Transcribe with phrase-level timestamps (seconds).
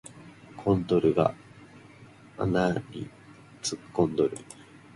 [0.57, 1.35] コンドルが
[2.35, 3.07] 穴に
[3.61, 4.35] 突っ込んどる